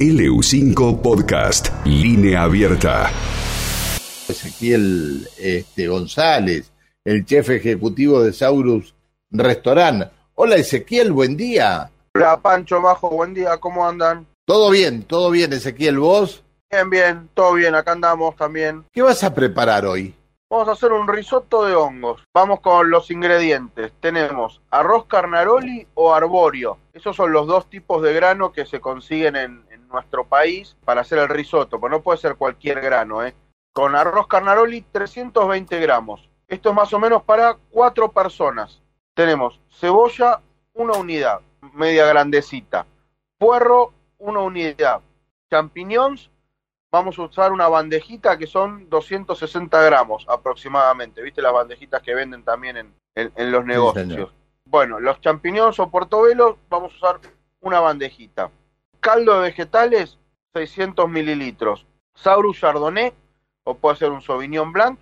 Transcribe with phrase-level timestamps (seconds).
[0.00, 3.10] LU5 Podcast, línea abierta.
[4.26, 6.72] Ezequiel este, González,
[7.04, 8.94] el chef ejecutivo de Saurus
[9.30, 10.10] Restaurant.
[10.36, 11.90] Hola Ezequiel, buen día.
[12.14, 14.26] Hola Pancho Bajo, buen día, ¿cómo andan?
[14.46, 16.44] Todo bien, todo bien Ezequiel, ¿vos?
[16.70, 18.86] Bien, bien, todo bien, acá andamos también.
[18.90, 20.14] ¿Qué vas a preparar hoy?
[20.52, 22.24] Vamos a hacer un risotto de hongos.
[22.34, 23.92] Vamos con los ingredientes.
[24.00, 26.76] Tenemos arroz carnaroli o arborio.
[26.92, 31.02] Esos son los dos tipos de grano que se consiguen en, en nuestro país para
[31.02, 33.24] hacer el risotto, pero no puede ser cualquier grano.
[33.24, 33.34] ¿eh?
[33.72, 36.28] Con arroz carnaroli 320 gramos.
[36.48, 38.82] Esto es más o menos para cuatro personas.
[39.14, 40.40] Tenemos cebolla,
[40.74, 41.40] una unidad,
[41.74, 42.86] media grandecita.
[43.38, 45.00] Puerro, una unidad.
[45.50, 46.30] Champiñones,
[46.90, 51.22] vamos a usar una bandejita que son 260 gramos aproximadamente.
[51.22, 54.32] ¿Viste las bandejitas que venden también en, en, en los negocios?
[54.70, 57.20] bueno, los champiñones o portobelos vamos a usar
[57.60, 58.50] una bandejita.
[59.00, 60.18] Caldo de vegetales,
[60.52, 61.86] 600 mililitros.
[62.14, 63.12] Saurus Chardonnay,
[63.64, 64.98] o puede ser un Sauvignon Blanc,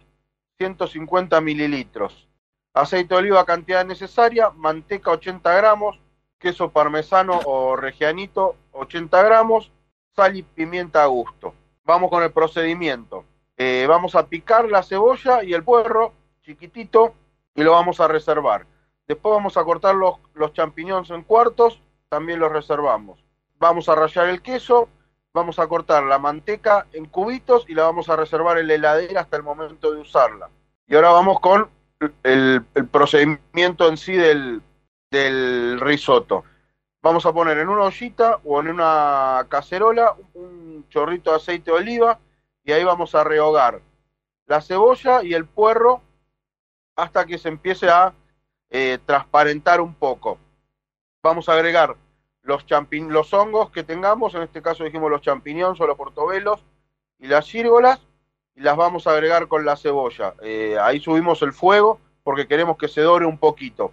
[0.59, 2.29] 150 mililitros.
[2.75, 6.01] Aceite de oliva cantidad necesaria, manteca 80 gramos,
[6.39, 9.73] queso parmesano o regianito 80 gramos,
[10.15, 11.55] sal y pimienta a gusto
[11.89, 13.25] vamos con el procedimiento.
[13.57, 17.15] Eh, vamos a picar la cebolla y el puerro chiquitito
[17.55, 18.67] y lo vamos a reservar.
[19.09, 21.81] Después vamos a cortar los, los champiñones en cuartos,
[22.11, 23.25] también los reservamos.
[23.59, 24.89] Vamos a rallar el queso,
[25.33, 29.23] vamos a cortar la manteca en cubitos y la vamos a reservar en la heladera
[29.23, 30.49] hasta el momento de usarla.
[30.87, 31.69] Y ahora vamos con
[32.23, 34.63] el, procedimiento en sí del,
[35.11, 36.45] del risotto.
[37.03, 41.77] Vamos a poner en una ollita o en una cacerola un chorrito de aceite de
[41.77, 42.19] oliva
[42.65, 43.81] y ahí vamos a rehogar
[44.47, 46.03] la cebolla y el puerro
[46.97, 48.15] hasta que se empiece a
[48.71, 50.39] eh, transparentar un poco.
[51.23, 51.97] Vamos a agregar
[52.49, 56.65] los, los hongos que tengamos, en este caso dijimos los champiñones o los portobelos
[57.19, 58.01] y las gírgolas,
[58.57, 60.35] y las vamos a agregar con la cebolla.
[60.41, 63.93] Eh, ahí subimos el fuego porque queremos que se dore un poquito.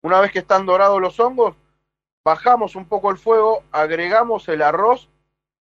[0.00, 1.54] Una vez que están dorados los hongos,
[2.24, 5.10] bajamos un poco el fuego, agregamos el arroz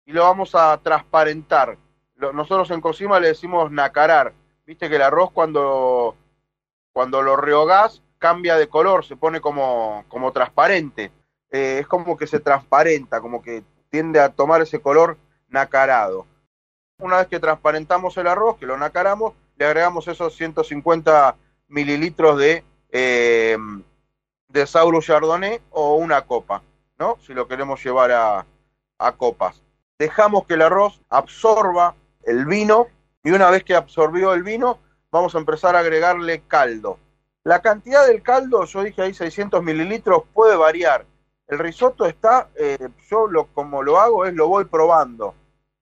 [0.07, 1.77] y lo vamos a transparentar.
[2.15, 4.33] Nosotros en cocina le decimos nacarar.
[4.65, 6.15] Viste que el arroz cuando,
[6.93, 11.11] cuando lo rehogás cambia de color, se pone como, como transparente.
[11.55, 15.17] Eh, es como que se transparenta, como que tiende a tomar ese color
[15.49, 16.27] nacarado.
[16.99, 21.37] Una vez que transparentamos el arroz, que lo nacaramos, le agregamos esos 150
[21.69, 23.57] mililitros de eh,
[24.49, 26.61] de Saurus Chardonnay o una copa,
[26.99, 27.19] ¿no?
[27.25, 28.45] Si lo queremos llevar a,
[28.99, 29.63] a copas.
[29.97, 31.95] Dejamos que el arroz absorba
[32.25, 32.89] el vino
[33.23, 34.81] y una vez que absorbió el vino,
[35.13, 36.99] vamos a empezar a agregarle caldo.
[37.45, 41.07] La cantidad del caldo, yo dije ahí 600 mililitros, puede variar.
[41.47, 45.35] El risotto está, eh, yo lo, como lo hago es lo voy probando.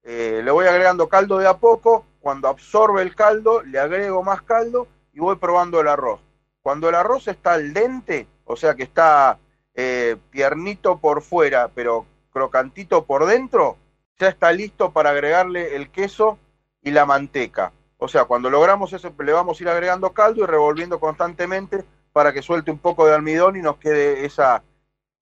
[0.02, 4.42] Eh, le voy agregando caldo de a poco, cuando absorbe el caldo, le agrego más
[4.42, 6.20] caldo y voy probando el arroz.
[6.62, 9.38] Cuando el arroz está al dente, o sea que está
[9.74, 13.76] eh, tiernito por fuera, pero crocantito por dentro,
[14.18, 16.38] ya está listo para agregarle el queso
[16.82, 17.72] y la manteca.
[17.98, 22.32] O sea, cuando logramos eso, le vamos a ir agregando caldo y revolviendo constantemente para
[22.32, 24.62] que suelte un poco de almidón y nos quede esa,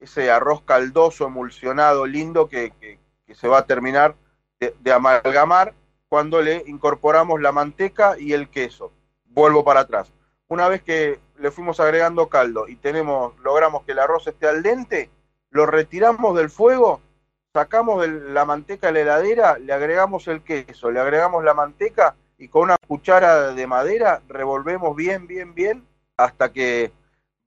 [0.01, 2.99] ese arroz caldoso, emulsionado, lindo, que, que,
[3.35, 4.17] se va a terminar
[4.59, 5.73] de, amalgamar
[6.09, 8.93] cuando le incorporamos la manteca y el queso.
[9.27, 10.13] Vuelvo para atrás.
[10.49, 14.65] Una vez que le fuimos agregando caldo y tenemos, logramos que el arroz esté al
[14.65, 15.11] dente,
[15.51, 17.01] lo retiramos del fuego,
[17.53, 22.49] sacamos la manteca de la heladera, le agregamos el queso, le agregamos la manteca y
[22.49, 25.87] con una cuchara de madera revolvemos bien, bien, bien
[26.17, 26.93] hasta que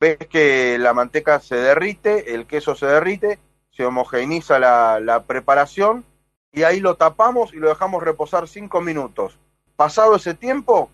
[0.03, 3.39] ves que la manteca se derrite, el queso se derrite,
[3.71, 6.03] se homogeneiza la, la preparación
[6.51, 9.39] y ahí lo tapamos y lo dejamos reposar cinco minutos.
[9.77, 10.91] Pasado ese tiempo,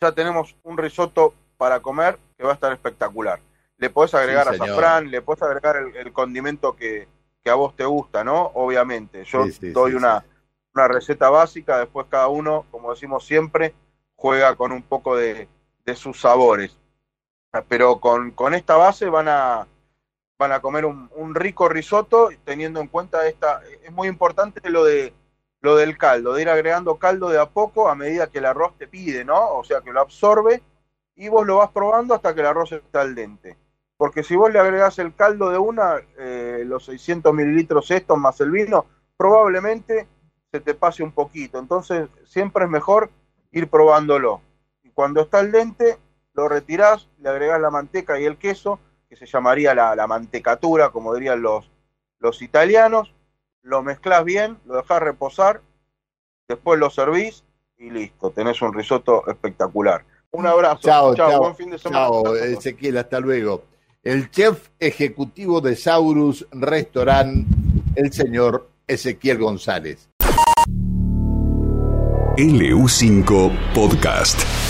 [0.00, 3.40] ya tenemos un risotto para comer que va a estar espectacular.
[3.76, 7.08] Le podés agregar sí, azafrán, le podés agregar el, el condimento que,
[7.42, 8.52] que, a vos te gusta, ¿no?
[8.54, 9.24] Obviamente.
[9.24, 10.24] Yo sí, sí, doy una,
[10.74, 13.74] una, receta básica, después cada uno, como decimos siempre,
[14.14, 15.48] juega con un poco de,
[15.84, 16.78] de sus sabores.
[17.68, 19.66] Pero con, con, esta base van a,
[20.38, 23.62] van a comer un, un, rico risotto, teniendo en cuenta esta.
[23.82, 25.12] Es muy importante lo de
[25.64, 28.76] lo del caldo, de ir agregando caldo de a poco a medida que el arroz
[28.76, 29.54] te pide, ¿no?
[29.54, 30.62] O sea, que lo absorbe
[31.16, 33.56] y vos lo vas probando hasta que el arroz está al dente.
[33.96, 38.38] Porque si vos le agregás el caldo de una, eh, los 600 mililitros estos más
[38.42, 38.84] el vino,
[39.16, 40.06] probablemente
[40.52, 41.58] se te pase un poquito.
[41.58, 43.10] Entonces siempre es mejor
[43.50, 44.42] ir probándolo.
[44.82, 45.96] Y cuando está al dente,
[46.34, 50.90] lo retirás, le agregás la manteca y el queso, que se llamaría la, la mantecatura,
[50.90, 51.70] como dirían los,
[52.18, 53.14] los italianos,
[53.62, 55.62] lo mezclas bien, lo dejas reposar,
[56.48, 57.44] después lo servís
[57.78, 60.04] y listo, tenés un risotto espectacular.
[60.32, 60.80] Un abrazo.
[60.82, 61.40] Chao, chao.
[61.40, 62.06] buen fin de semana.
[62.06, 63.64] Chao, Ezequiel, hasta luego.
[64.02, 67.46] El chef ejecutivo de Saurus Restaurant,
[67.94, 70.10] el señor Ezequiel González.
[72.36, 74.63] LU5 Podcast.